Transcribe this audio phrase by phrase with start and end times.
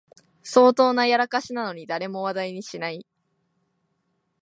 [0.41, 3.05] 相当なやらかしなのに誰も話題にしない